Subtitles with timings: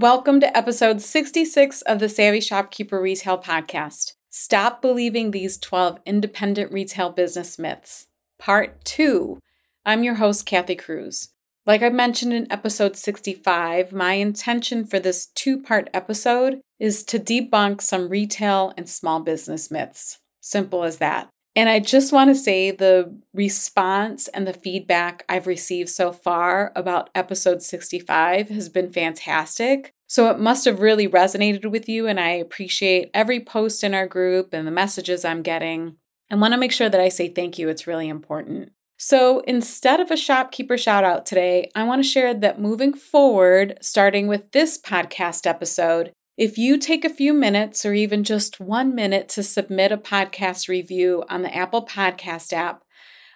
[0.00, 4.12] Welcome to episode 66 of the Savvy Shopkeeper Retail Podcast.
[4.30, 8.06] Stop believing these 12 independent retail business myths.
[8.38, 9.40] Part 2.
[9.84, 11.30] I'm your host, Kathy Cruz.
[11.66, 17.18] Like I mentioned in episode 65, my intention for this two part episode is to
[17.18, 20.20] debunk some retail and small business myths.
[20.40, 21.28] Simple as that.
[21.58, 26.70] And I just want to say the response and the feedback I've received so far
[26.76, 29.92] about episode 65 has been fantastic.
[30.06, 34.06] So it must have really resonated with you, and I appreciate every post in our
[34.06, 35.96] group and the messages I'm getting.
[36.30, 38.70] I want to make sure that I say thank you, it's really important.
[38.96, 43.78] So instead of a shopkeeper shout out today, I want to share that moving forward,
[43.80, 48.94] starting with this podcast episode, if you take a few minutes or even just one
[48.94, 52.84] minute to submit a podcast review on the Apple Podcast app,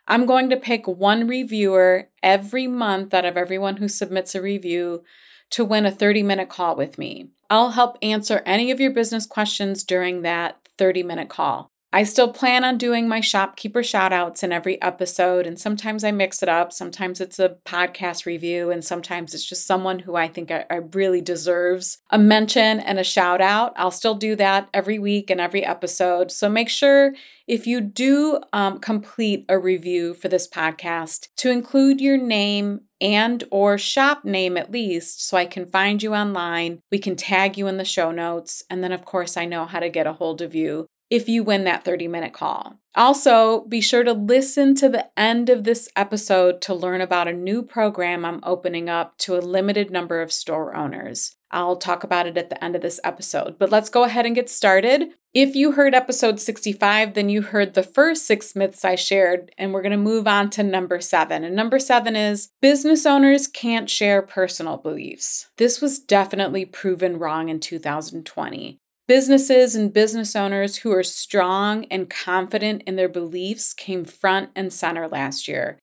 [0.07, 5.03] I'm going to pick one reviewer every month out of everyone who submits a review
[5.51, 7.31] to win a 30 minute call with me.
[7.51, 11.72] I'll help answer any of your business questions during that 30 minute call.
[11.95, 16.11] I still plan on doing my shopkeeper shout outs in every episode, and sometimes I
[16.11, 16.73] mix it up.
[16.73, 20.77] Sometimes it's a podcast review, and sometimes it's just someone who I think I, I
[20.77, 23.75] really deserves a mention and a shout out.
[23.77, 26.31] I'll still do that every week and every episode.
[26.31, 27.13] So make sure
[27.47, 33.45] if you do um, complete a review for this podcast to include your name and
[33.51, 36.81] or shop name at least so I can find you online.
[36.91, 39.81] We can tag you in the show notes and then of course I know how
[39.81, 42.79] to get a hold of you if you win that 30 minute call.
[42.95, 47.35] Also, be sure to listen to the end of this episode to learn about a
[47.35, 51.37] new program I'm opening up to a limited number of store owners.
[51.51, 53.59] I'll talk about it at the end of this episode.
[53.59, 55.11] But let's go ahead and get started.
[55.35, 59.73] If you heard episode 65, then you heard the first six myths I shared, and
[59.73, 61.45] we're going to move on to number seven.
[61.45, 65.51] And number seven is business owners can't share personal beliefs.
[65.59, 68.79] This was definitely proven wrong in 2020.
[69.13, 74.73] Businesses and business owners who are strong and confident in their beliefs came front and
[74.73, 75.79] center last year.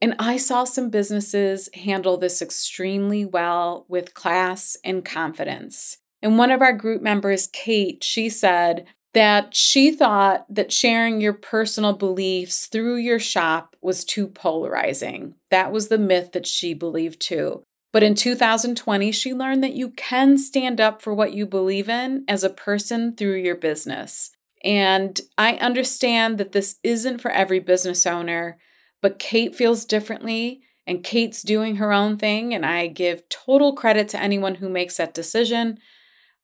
[0.00, 5.98] And I saw some businesses handle this extremely well with class and confidence.
[6.22, 11.34] And one of our group members, Kate, she said that she thought that sharing your
[11.34, 15.36] personal beliefs through your shop was too polarizing.
[15.52, 17.62] That was the myth that she believed too.
[17.92, 22.24] But in 2020, she learned that you can stand up for what you believe in
[22.26, 24.30] as a person through your business.
[24.64, 28.58] And I understand that this isn't for every business owner,
[29.02, 32.54] but Kate feels differently and Kate's doing her own thing.
[32.54, 35.78] And I give total credit to anyone who makes that decision.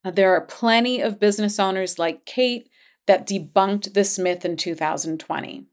[0.04, 2.68] Uh, there are plenty of business owners like Kate
[3.06, 5.66] that debunked this myth in 2020.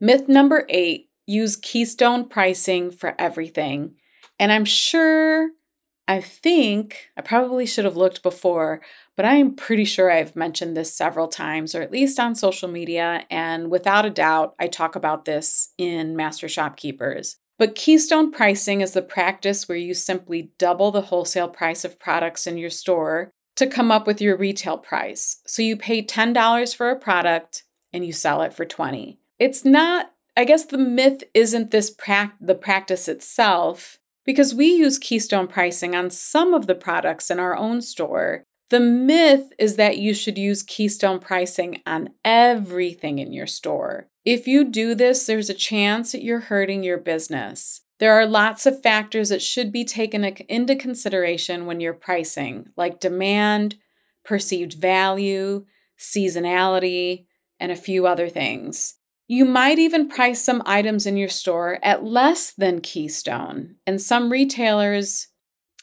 [0.00, 3.94] Myth number eight use keystone pricing for everything.
[4.42, 5.50] And I'm sure,
[6.08, 8.82] I think, I probably should have looked before,
[9.16, 12.68] but I am pretty sure I've mentioned this several times, or at least on social
[12.68, 13.24] media.
[13.30, 17.36] And without a doubt, I talk about this in Master Shopkeepers.
[17.56, 22.44] But keystone pricing is the practice where you simply double the wholesale price of products
[22.44, 25.40] in your store to come up with your retail price.
[25.46, 29.20] So you pay $10 for a product and you sell it for 20.
[29.38, 34.98] It's not I guess the myth isn't this pra- the practice itself, because we use
[34.98, 38.44] keystone pricing on some of the products in our own store.
[38.70, 44.08] The myth is that you should use keystone pricing on everything in your store.
[44.24, 47.82] If you do this, there's a chance that you're hurting your business.
[47.98, 52.98] There are lots of factors that should be taken into consideration when you're pricing, like
[52.98, 53.76] demand,
[54.24, 55.66] perceived value,
[55.98, 57.26] seasonality,
[57.60, 58.96] and a few other things.
[59.28, 64.30] You might even price some items in your store at less than Keystone, and some
[64.30, 65.28] retailers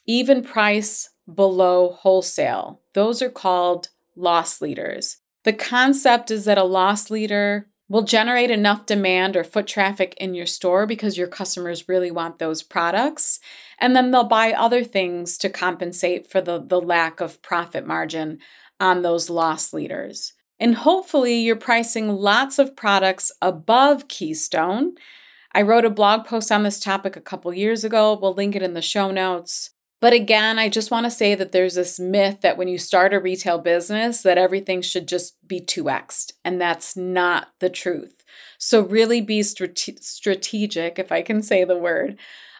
[0.06, 2.81] even price below wholesale.
[2.94, 5.18] Those are called loss leaders.
[5.44, 10.35] The concept is that a loss leader will generate enough demand or foot traffic in
[10.35, 13.39] your store because your customers really want those products.
[13.80, 18.39] And then they'll buy other things to compensate for the, the lack of profit margin
[18.80, 20.33] on those loss leaders.
[20.59, 24.95] And hopefully, you're pricing lots of products above Keystone.
[25.53, 28.17] I wrote a blog post on this topic a couple years ago.
[28.21, 29.71] We'll link it in the show notes.
[30.01, 33.13] But again, I just want to say that there's this myth that when you start
[33.13, 38.23] a retail business that everything should just be 2xed, and that's not the truth.
[38.57, 42.17] So really be strate- strategic, if I can say the word,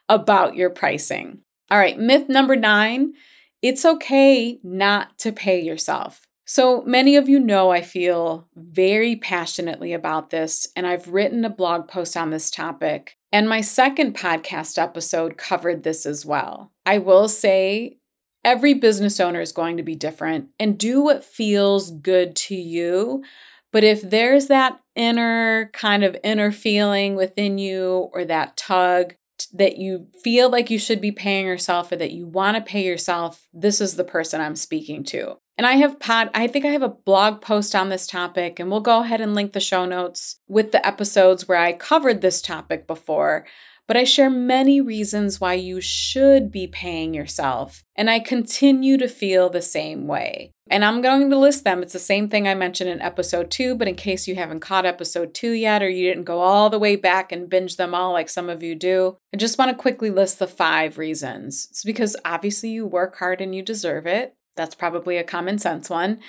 [0.10, 1.40] about your pricing.
[1.72, 3.14] All right, myth number 9,
[3.62, 6.28] it's okay not to pay yourself.
[6.50, 11.50] So many of you know I feel very passionately about this, and I've written a
[11.50, 13.18] blog post on this topic.
[13.32, 16.72] And my second podcast episode covered this as well.
[16.88, 18.00] I will say
[18.44, 23.24] every business owner is going to be different and do what feels good to you.
[23.72, 29.14] But if there's that inner kind of inner feeling within you or that tug
[29.54, 32.84] that you feel like you should be paying yourself or that you want to pay
[32.84, 35.38] yourself, this is the person I'm speaking to.
[35.58, 38.72] And I have pod I think I have a blog post on this topic and
[38.72, 42.42] we'll go ahead and link the show notes with the episodes where I covered this
[42.42, 43.46] topic before.
[43.90, 47.84] But I share many reasons why you should be paying yourself.
[47.96, 50.52] And I continue to feel the same way.
[50.70, 51.82] And I'm going to list them.
[51.82, 54.86] It's the same thing I mentioned in episode two, but in case you haven't caught
[54.86, 58.14] episode two yet or you didn't go all the way back and binge them all
[58.14, 61.68] like some of you do, I just want to quickly list the five reasons.
[61.72, 64.36] It's because obviously you work hard and you deserve it.
[64.56, 66.20] That's probably a common sense one.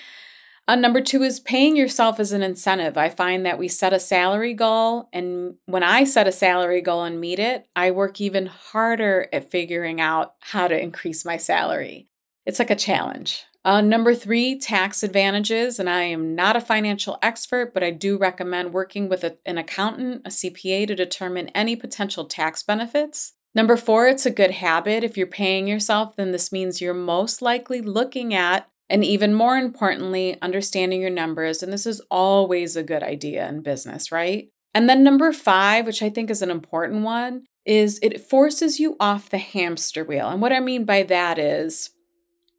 [0.69, 2.97] Uh, number two is paying yourself as an incentive.
[2.97, 7.03] I find that we set a salary goal, and when I set a salary goal
[7.03, 12.09] and meet it, I work even harder at figuring out how to increase my salary.
[12.47, 13.45] It's like a challenge.
[13.65, 15.79] Uh, number three, tax advantages.
[15.79, 19.59] And I am not a financial expert, but I do recommend working with a, an
[19.59, 23.35] accountant, a CPA, to determine any potential tax benefits.
[23.55, 25.03] Number four, it's a good habit.
[25.03, 29.57] If you're paying yourself, then this means you're most likely looking at and even more
[29.57, 31.63] importantly, understanding your numbers.
[31.63, 34.49] And this is always a good idea in business, right?
[34.75, 38.97] And then number five, which I think is an important one, is it forces you
[38.99, 40.29] off the hamster wheel.
[40.29, 41.91] And what I mean by that is,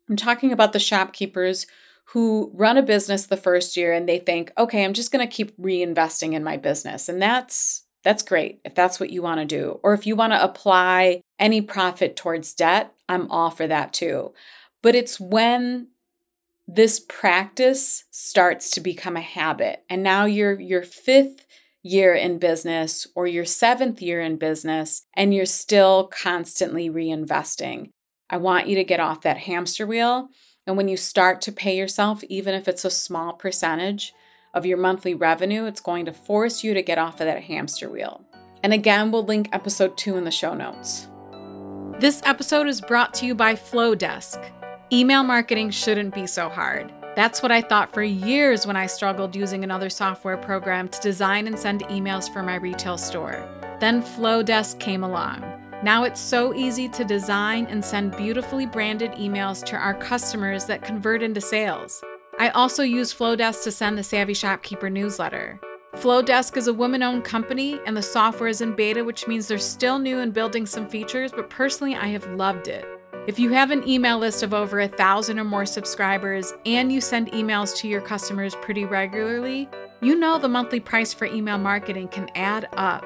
[0.10, 1.68] I'm talking about the shopkeepers
[2.06, 5.34] who run a business the first year and they think, okay, I'm just going to
[5.34, 7.08] keep reinvesting in my business.
[7.08, 9.80] And that's that's great if that's what you want to do.
[9.84, 14.34] Or if you want to apply any profit towards debt, I'm all for that too.
[14.82, 15.88] But it's when
[16.74, 21.46] this practice starts to become a habit and now you're your fifth
[21.84, 27.90] year in business or your seventh year in business and you're still constantly reinvesting.
[28.30, 30.30] I want you to get off that hamster wheel.
[30.66, 34.14] And when you start to pay yourself, even if it's a small percentage,
[34.54, 37.90] of your monthly revenue, it's going to force you to get off of that hamster
[37.90, 38.26] wheel.
[38.64, 41.08] And again, we'll link episode two in the show notes.
[42.00, 44.61] This episode is brought to you by Flodesk.
[44.94, 46.92] Email marketing shouldn't be so hard.
[47.16, 51.48] That's what I thought for years when I struggled using another software program to design
[51.48, 53.48] and send emails for my retail store.
[53.80, 55.46] Then Flodesk came along.
[55.82, 60.84] Now it's so easy to design and send beautifully branded emails to our customers that
[60.84, 62.04] convert into sales.
[62.38, 65.58] I also use Flodesk to send the Savvy Shopkeeper newsletter.
[65.96, 69.58] Flodesk is a woman owned company and the software is in beta, which means they're
[69.58, 72.86] still new and building some features, but personally, I have loved it.
[73.28, 77.00] If you have an email list of over a thousand or more subscribers and you
[77.00, 79.70] send emails to your customers pretty regularly,
[80.02, 83.06] you know the monthly price for email marketing can add up.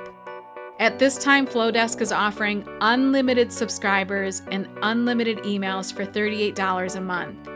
[0.80, 7.50] At this time, Flodesk is offering unlimited subscribers and unlimited emails for $38 a month.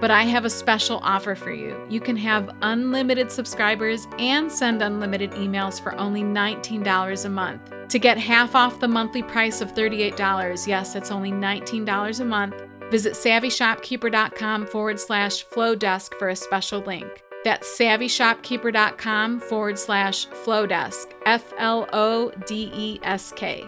[0.00, 1.84] But I have a special offer for you.
[1.88, 7.72] You can have unlimited subscribers and send unlimited emails for only $19 a month.
[7.88, 12.54] To get half off the monthly price of $38, yes, it's only $19 a month,
[12.90, 17.22] visit savvyshopkeeper.com forward slash flodesk for a special link.
[17.44, 23.66] That's savvyshopkeeper.com forward slash flodesk, F L O D E S K.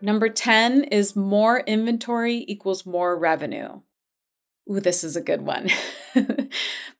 [0.00, 3.80] Number 10 is more inventory equals more revenue.
[4.70, 5.70] Ooh, this is a good one.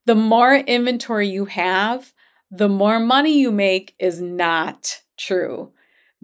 [0.07, 2.13] the more inventory you have,
[2.51, 5.73] the more money you make is not true.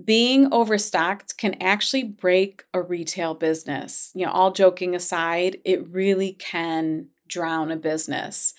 [0.03, 4.11] Being overstocked can actually break a retail business.
[4.15, 8.55] You know, all joking aside, it really can drown a business.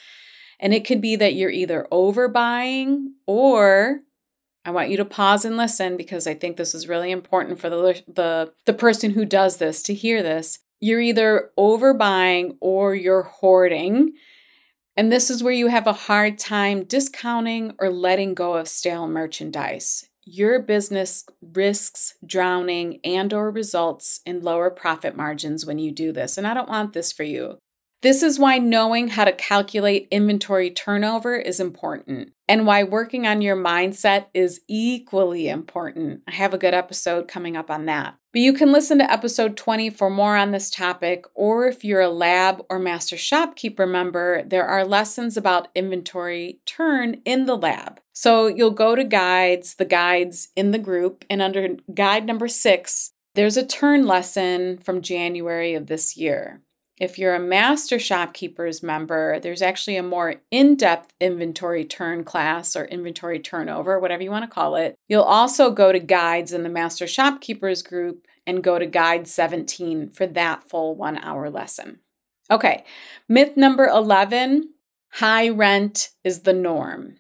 [0.60, 4.02] And it could be that you're either overbuying or
[4.66, 7.70] I want you to pause and listen because I think this is really important for
[7.70, 10.60] the the the person who does this to hear this.
[10.82, 14.14] You're either overbuying or you're hoarding.
[14.98, 19.08] And this is where you have a hard time discounting or letting go of stale
[19.08, 20.10] merchandise.
[20.24, 26.38] Your business risks drowning and or results in lower profit margins when you do this,
[26.38, 27.60] and I don't want this for you.
[28.02, 32.32] This is why knowing how to calculate inventory turnover is important.
[32.48, 36.22] And why working on your mindset is equally important.
[36.28, 38.16] I have a good episode coming up on that.
[38.32, 42.02] But you can listen to episode 20 for more on this topic, or if you're
[42.02, 48.02] a lab or master shopkeeper member, there are lessons about inventory turn in the lab.
[48.12, 53.12] So you'll go to guides, the guides in the group, and under guide number six,
[53.36, 56.62] there's a turn lesson from January of this year.
[56.98, 62.76] If you're a master shopkeepers member, there's actually a more in depth inventory turn class
[62.76, 64.96] or inventory turnover, whatever you want to call it.
[65.10, 70.10] You'll also go to guides in the master shopkeepers group and go to guide 17
[70.10, 72.00] for that full one hour lesson.
[72.50, 72.86] Okay,
[73.28, 74.70] myth number 11
[75.14, 77.18] high rent is the norm.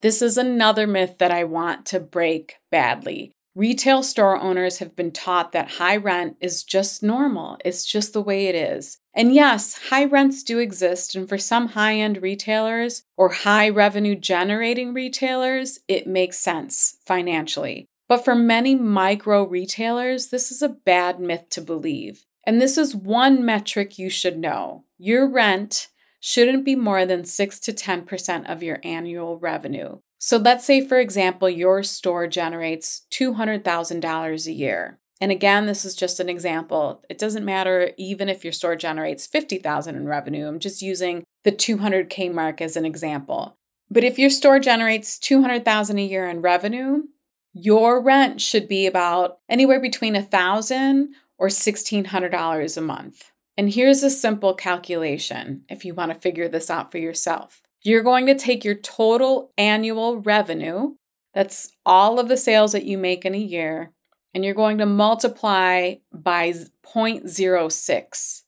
[0.00, 3.32] This is another myth that I want to break badly.
[3.58, 8.22] Retail store owners have been taught that high rent is just normal, it's just the
[8.22, 8.98] way it is.
[9.12, 14.14] And yes, high rents do exist, and for some high end retailers or high revenue
[14.14, 17.86] generating retailers, it makes sense financially.
[18.06, 22.26] But for many micro retailers, this is a bad myth to believe.
[22.46, 25.88] And this is one metric you should know your rent
[26.20, 29.98] shouldn't be more than 6 to 10% of your annual revenue.
[30.18, 34.98] So let's say, for example, your store generates $200,000 a year.
[35.20, 37.04] And again, this is just an example.
[37.08, 40.46] It doesn't matter even if your store generates 50,000 in revenue.
[40.46, 43.56] I'm just using the 200k mark as an example.
[43.90, 47.04] But if your store generates 200,000 a year in revenue,
[47.52, 51.08] your rent should be about anywhere between $1,000
[51.38, 53.32] or $1,600 a month.
[53.56, 57.62] And here's a simple calculation if you want to figure this out for yourself.
[57.82, 60.94] You're going to take your total annual revenue,
[61.34, 63.92] that's all of the sales that you make in a year,
[64.34, 68.42] and you're going to multiply by 0.06.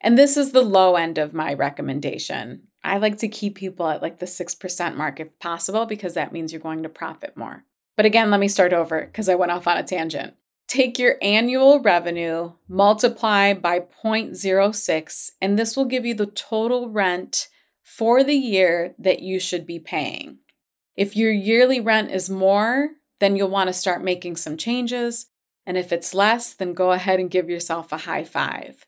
[0.00, 2.62] And this is the low end of my recommendation.
[2.82, 6.50] I like to keep people at like the 6% mark if possible because that means
[6.50, 7.64] you're going to profit more.
[7.94, 10.34] But again, let me start over because I went off on a tangent.
[10.66, 17.48] Take your annual revenue, multiply by 0.06, and this will give you the total rent
[17.96, 20.38] for the year that you should be paying.
[20.96, 25.26] If your yearly rent is more, then you'll want to start making some changes.
[25.66, 28.86] And if it's less, then go ahead and give yourself a high five.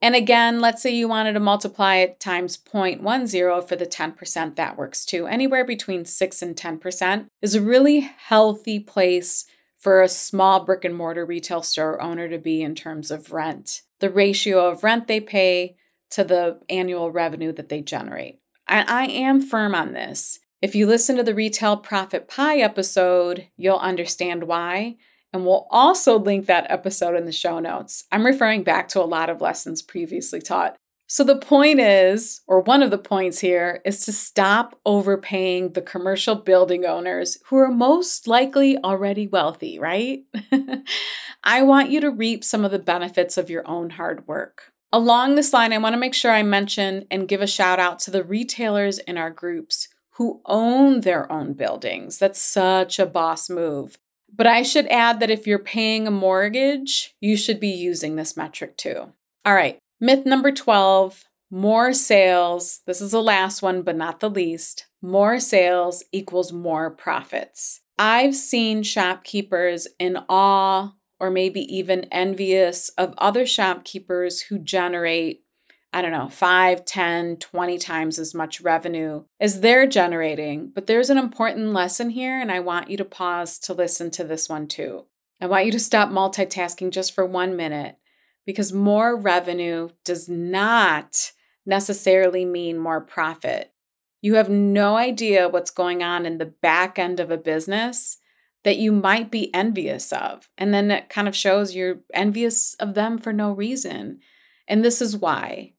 [0.00, 4.78] And again, let's say you wanted to multiply it times 0.10 for the 10%, that
[4.78, 5.26] works too.
[5.26, 9.46] Anywhere between 6 and 10% is a really healthy place
[9.76, 13.82] for a small brick and mortar retail store owner to be in terms of rent.
[13.98, 15.76] The ratio of rent they pay
[16.10, 18.38] to the annual revenue that they generate.
[18.66, 20.40] And I am firm on this.
[20.62, 24.96] If you listen to the Retail Profit Pie episode, you'll understand why.
[25.32, 28.04] And we'll also link that episode in the show notes.
[28.12, 30.76] I'm referring back to a lot of lessons previously taught.
[31.06, 35.82] So, the point is, or one of the points here, is to stop overpaying the
[35.82, 40.24] commercial building owners who are most likely already wealthy, right?
[41.44, 44.72] I want you to reap some of the benefits of your own hard work.
[44.94, 47.98] Along this line, I want to make sure I mention and give a shout out
[47.98, 52.20] to the retailers in our groups who own their own buildings.
[52.20, 53.98] That's such a boss move.
[54.32, 58.36] But I should add that if you're paying a mortgage, you should be using this
[58.36, 59.12] metric too.
[59.44, 62.82] All right, myth number 12 more sales.
[62.86, 64.86] This is the last one, but not the least.
[65.02, 67.80] More sales equals more profits.
[67.98, 75.44] I've seen shopkeepers in awe or maybe even envious of other shopkeepers who generate
[75.94, 80.72] I don't know, 5, 10, 20 times as much revenue as they're generating.
[80.74, 84.24] But there's an important lesson here, and I want you to pause to listen to
[84.24, 85.04] this one too.
[85.40, 87.96] I want you to stop multitasking just for one minute
[88.44, 91.30] because more revenue does not
[91.64, 93.72] necessarily mean more profit.
[94.20, 98.18] You have no idea what's going on in the back end of a business
[98.64, 100.48] that you might be envious of.
[100.58, 104.20] And then it kind of shows you're envious of them for no reason.
[104.66, 105.74] And this is why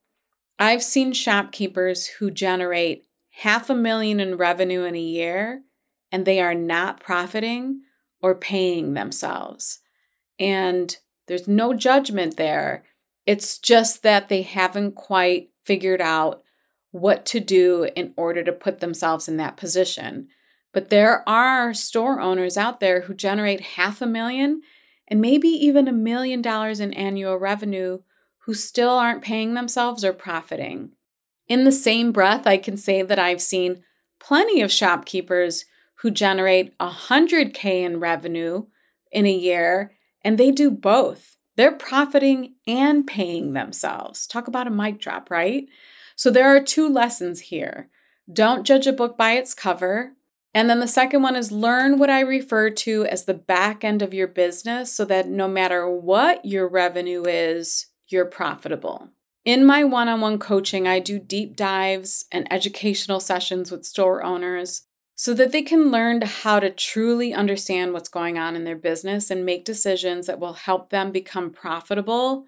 [0.58, 5.62] I've seen shopkeepers who generate half a million in revenue in a year
[6.10, 7.82] and they are not profiting
[8.22, 9.80] or paying themselves.
[10.38, 12.84] And there's no judgment there.
[13.26, 16.42] It's just that they haven't quite figured out
[16.92, 20.28] what to do in order to put themselves in that position.
[20.76, 24.60] But there are store owners out there who generate half a million
[25.08, 28.00] and maybe even a million dollars in annual revenue
[28.40, 30.90] who still aren't paying themselves or profiting.
[31.48, 33.84] In the same breath, I can say that I've seen
[34.20, 35.64] plenty of shopkeepers
[36.02, 38.66] who generate 100K in revenue
[39.10, 41.38] in a year, and they do both.
[41.56, 44.26] They're profiting and paying themselves.
[44.26, 45.68] Talk about a mic drop, right?
[46.16, 47.88] So there are two lessons here.
[48.30, 50.12] Don't judge a book by its cover,
[50.56, 54.00] And then the second one is learn what I refer to as the back end
[54.00, 59.10] of your business so that no matter what your revenue is, you're profitable.
[59.44, 64.24] In my one on one coaching, I do deep dives and educational sessions with store
[64.24, 68.76] owners so that they can learn how to truly understand what's going on in their
[68.76, 72.46] business and make decisions that will help them become profitable,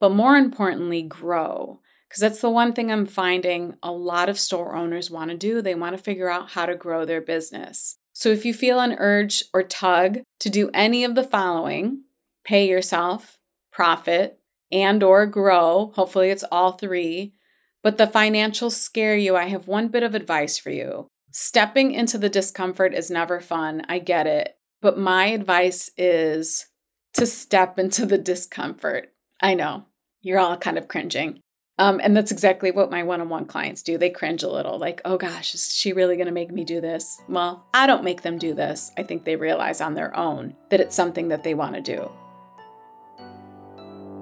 [0.00, 1.80] but more importantly, grow.
[2.10, 5.62] Because that's the one thing I'm finding a lot of store owners want to do.
[5.62, 7.98] They want to figure out how to grow their business.
[8.12, 12.02] So if you feel an urge or tug to do any of the following,
[12.44, 13.38] pay yourself,
[13.70, 14.40] profit,
[14.72, 15.92] and or grow.
[15.94, 17.32] Hopefully it's all three.
[17.80, 19.36] But the financials scare you.
[19.36, 21.06] I have one bit of advice for you.
[21.30, 23.82] Stepping into the discomfort is never fun.
[23.88, 24.56] I get it.
[24.82, 26.66] But my advice is
[27.14, 29.12] to step into the discomfort.
[29.40, 29.84] I know
[30.20, 31.40] you're all kind of cringing.
[31.80, 33.96] Um, and that's exactly what my one on one clients do.
[33.96, 36.78] They cringe a little, like, oh gosh, is she really going to make me do
[36.78, 37.22] this?
[37.26, 38.92] Well, I don't make them do this.
[38.98, 42.12] I think they realize on their own that it's something that they want to do.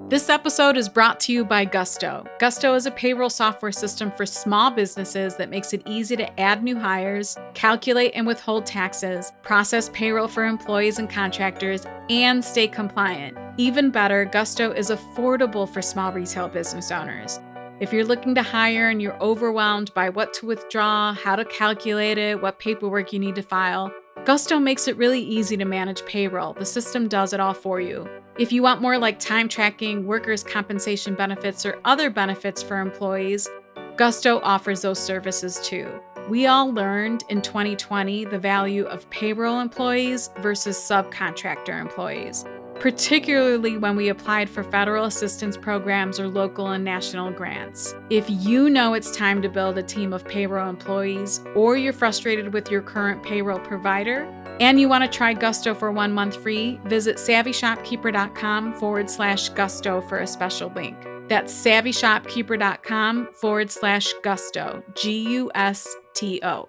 [0.08, 2.24] This episode is brought to you by Gusto.
[2.38, 6.62] Gusto is a payroll software system for small businesses that makes it easy to add
[6.62, 13.36] new hires, calculate and withhold taxes, process payroll for employees and contractors, and stay compliant.
[13.58, 17.38] Even better, Gusto is affordable for small retail business owners.
[17.80, 22.18] If you're looking to hire and you're overwhelmed by what to withdraw, how to calculate
[22.18, 23.92] it, what paperwork you need to file,
[24.25, 26.54] Gusto makes it really easy to manage payroll.
[26.54, 28.08] The system does it all for you.
[28.37, 33.49] If you want more like time tracking, workers' compensation benefits, or other benefits for employees,
[33.97, 35.88] Gusto offers those services too.
[36.28, 42.44] We all learned in 2020 the value of payroll employees versus subcontractor employees,
[42.80, 47.94] particularly when we applied for federal assistance programs or local and national grants.
[48.11, 52.52] If you know it's time to build a team of payroll employees, or you're frustrated
[52.52, 56.80] with your current payroll provider, and you want to try Gusto for one month free,
[56.85, 60.97] visit savvyshopkeeper.com forward slash gusto for a special link.
[61.28, 66.68] That's savvyshopkeeper.com forward slash gusto, G U S T O.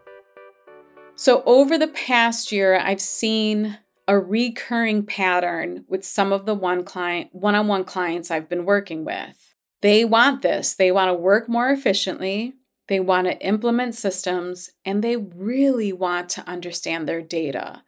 [1.15, 3.77] So, over the past year, I've seen
[4.09, 9.53] a recurring pattern with some of the one client one-on-one clients I've been working with.
[9.81, 10.73] They want this.
[10.73, 12.55] They want to work more efficiently.
[12.87, 17.83] They want to implement systems and they really want to understand their data.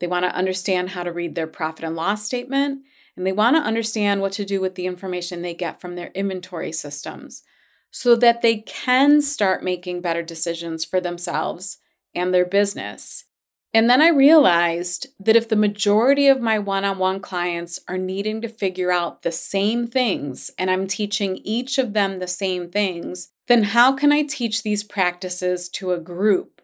[0.00, 2.82] They want to understand how to read their profit and loss statement,
[3.16, 6.10] and they want to understand what to do with the information they get from their
[6.16, 7.44] inventory systems
[7.92, 11.78] so that they can start making better decisions for themselves
[12.12, 13.26] and their business.
[13.72, 17.98] And then I realized that if the majority of my one on one clients are
[17.98, 22.68] needing to figure out the same things and I'm teaching each of them the same
[22.68, 26.60] things, then how can I teach these practices to a group?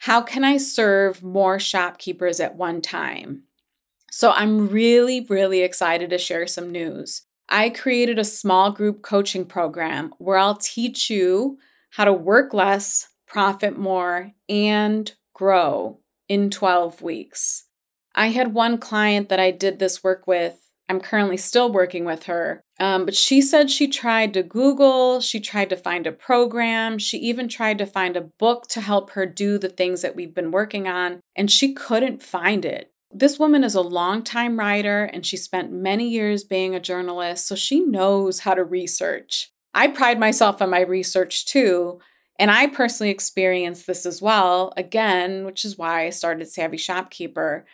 [0.00, 3.44] How can I serve more shopkeepers at one time?
[4.12, 7.22] So I'm really, really excited to share some news.
[7.48, 11.58] I created a small group coaching program where I'll teach you
[11.90, 17.64] how to work less, profit more, and grow in 12 weeks.
[18.14, 22.24] I had one client that I did this work with I'm currently still working with
[22.24, 22.62] her.
[22.78, 27.18] Um, but she said she tried to Google, she tried to find a program, she
[27.18, 30.50] even tried to find a book to help her do the things that we've been
[30.50, 32.92] working on, and she couldn't find it.
[33.12, 37.54] This woman is a longtime writer and she spent many years being a journalist, so
[37.54, 39.52] she knows how to research.
[39.72, 42.00] I pride myself on my research too,
[42.38, 47.64] and I personally experienced this as well, again, which is why I started Savvy Shopkeeper.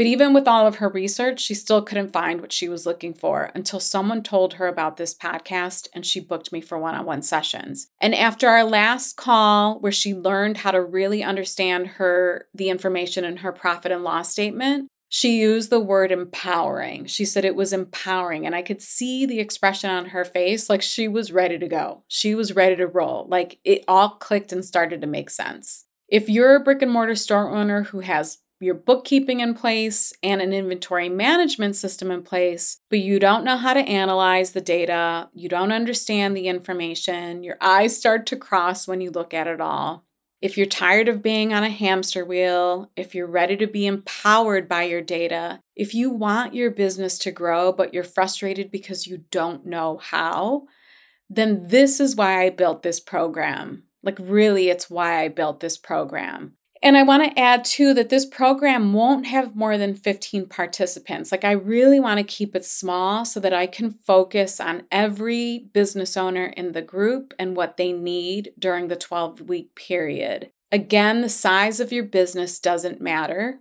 [0.00, 3.12] But even with all of her research, she still couldn't find what she was looking
[3.12, 7.04] for until someone told her about this podcast and she booked me for one on
[7.04, 7.88] one sessions.
[8.00, 13.26] And after our last call, where she learned how to really understand her, the information
[13.26, 17.04] in her profit and loss statement, she used the word empowering.
[17.06, 20.82] She said it was empowering, and I could see the expression on her face like
[20.82, 22.04] she was ready to go.
[22.06, 23.26] She was ready to roll.
[23.28, 25.84] Like it all clicked and started to make sense.
[26.08, 30.40] If you're a brick and mortar store owner who has your bookkeeping in place and
[30.40, 35.28] an inventory management system in place, but you don't know how to analyze the data,
[35.34, 39.60] you don't understand the information, your eyes start to cross when you look at it
[39.60, 40.04] all.
[40.40, 44.68] If you're tired of being on a hamster wheel, if you're ready to be empowered
[44.68, 49.24] by your data, if you want your business to grow, but you're frustrated because you
[49.30, 50.62] don't know how,
[51.28, 53.84] then this is why I built this program.
[54.02, 56.54] Like, really, it's why I built this program.
[56.82, 61.30] And I want to add too that this program won't have more than 15 participants.
[61.30, 65.68] Like, I really want to keep it small so that I can focus on every
[65.74, 70.52] business owner in the group and what they need during the 12 week period.
[70.72, 73.58] Again, the size of your business doesn't matter.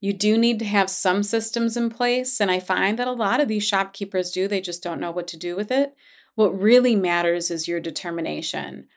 [0.00, 3.40] You do need to have some systems in place, and I find that a lot
[3.40, 5.94] of these shopkeepers do, they just don't know what to do with it.
[6.34, 8.88] What really matters is your determination.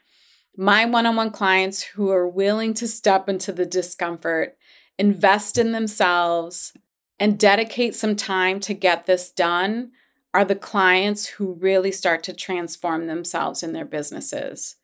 [0.60, 4.58] My one on one clients who are willing to step into the discomfort,
[4.98, 6.74] invest in themselves,
[7.20, 9.92] and dedicate some time to get this done
[10.34, 14.78] are the clients who really start to transform themselves in their businesses.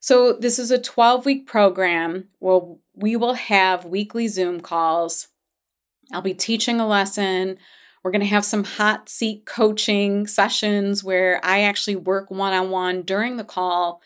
[0.00, 2.60] So, this is a 12 week program where
[2.94, 5.28] we will have weekly Zoom calls.
[6.12, 7.58] I'll be teaching a lesson.
[8.02, 12.70] We're going to have some hot seat coaching sessions where I actually work one on
[12.70, 14.02] one during the call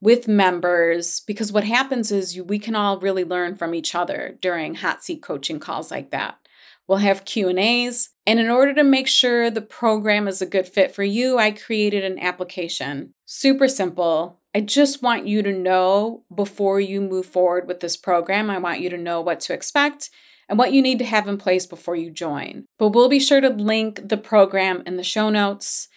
[0.00, 4.38] with members because what happens is you, we can all really learn from each other
[4.40, 6.38] during hot seat coaching calls like that.
[6.86, 10.94] We'll have Q&As, and in order to make sure the program is a good fit
[10.94, 13.12] for you, I created an application.
[13.26, 14.40] Super simple.
[14.54, 18.80] I just want you to know before you move forward with this program, I want
[18.80, 20.08] you to know what to expect
[20.48, 22.64] and what you need to have in place before you join.
[22.78, 25.88] But we'll be sure to link the program in the show notes.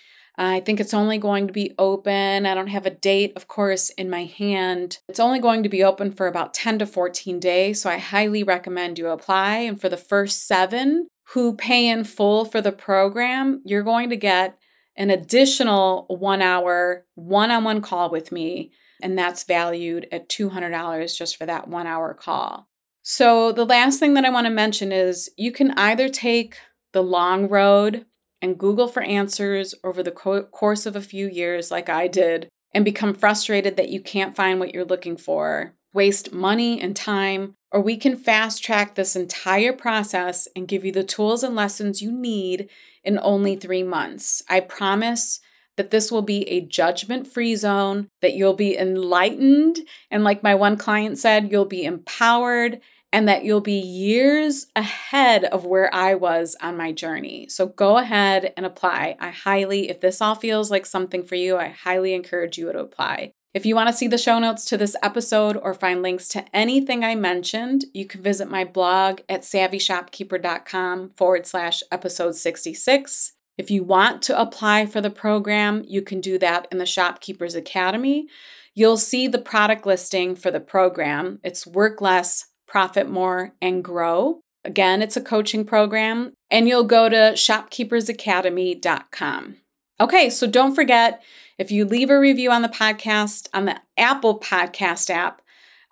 [0.44, 2.48] I think it's only going to be open.
[2.48, 4.98] I don't have a date, of course, in my hand.
[5.08, 7.80] It's only going to be open for about 10 to 14 days.
[7.80, 9.58] So I highly recommend you apply.
[9.58, 14.16] And for the first seven who pay in full for the program, you're going to
[14.16, 14.58] get
[14.96, 18.72] an additional one hour one on one call with me.
[19.00, 22.68] And that's valued at $200 just for that one hour call.
[23.04, 26.58] So, the last thing that I want to mention is you can either take
[26.94, 28.06] the long road
[28.42, 32.50] and Google for answers over the co- course of a few years, like I did,
[32.74, 37.56] and become frustrated that you can't find what you're looking for, waste money and time,
[37.72, 42.02] or we can fast track this entire process and give you the tools and lessons
[42.02, 42.70] you need
[43.04, 44.44] in only three months.
[44.50, 45.40] I promise
[45.78, 49.80] that this will be a judgment free zone, that you'll be enlightened.
[50.10, 52.82] And like my one client said, you'll be empowered
[53.14, 57.48] and that you'll be years ahead of where I was on my journey.
[57.50, 59.18] So go ahead and apply.
[59.20, 62.80] I highly, if this all feels like something for you, I highly encourage you to
[62.80, 63.34] apply.
[63.54, 66.46] If you want to see the show notes to this episode or find links to
[66.56, 73.34] anything I mentioned, you can visit my blog at savvyshopkeeper.com forward slash episode 66.
[73.58, 77.54] If you want to apply for the program, you can do that in the Shopkeepers
[77.54, 78.28] Academy.
[78.74, 81.40] You'll see the product listing for the program.
[81.44, 84.40] It's Work Less, profit more, and grow.
[84.64, 89.58] Again, it's a coaching program, and you'll go to shopkeepersacademy.com.
[90.00, 91.22] Okay, so don't forget
[91.58, 95.42] if you leave a review on the podcast on the Apple Podcast app,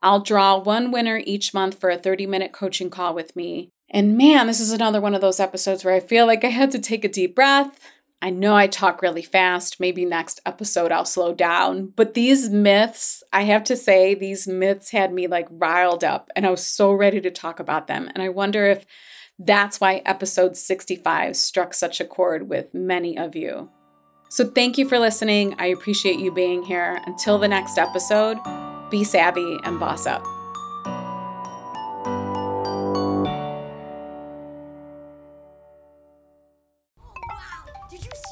[0.01, 3.67] I'll draw one winner each month for a 30 minute coaching call with me.
[3.91, 6.71] And man, this is another one of those episodes where I feel like I had
[6.71, 7.77] to take a deep breath
[8.21, 9.79] I know I talk really fast.
[9.79, 11.93] Maybe next episode I'll slow down.
[11.95, 16.45] But these myths, I have to say, these myths had me like riled up and
[16.45, 18.09] I was so ready to talk about them.
[18.13, 18.85] And I wonder if
[19.37, 23.69] that's why episode 65 struck such a chord with many of you.
[24.29, 25.55] So thank you for listening.
[25.57, 27.01] I appreciate you being here.
[27.07, 28.37] Until the next episode,
[28.91, 30.38] be savvy and boss up.